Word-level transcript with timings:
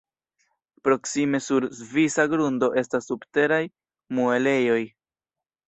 Proksime 0.87 1.41
sur 1.47 1.67
svisa 1.81 2.25
grundo 2.33 2.71
estas 2.83 3.11
Subteraj 3.13 3.63
Muelejoj. 4.17 4.83